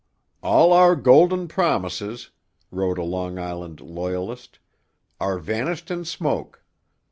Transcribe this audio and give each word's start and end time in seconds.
'All 0.41 0.73
our 0.73 0.95
golden 0.95 1.47
promises,' 1.47 2.31
wrote 2.71 2.97
a 2.97 3.03
Long 3.03 3.37
Island 3.37 3.81
Loyalist, 3.81 4.57
'are 5.19 5.37
vanished 5.37 5.91
in 5.91 6.05
smoke. 6.05 6.65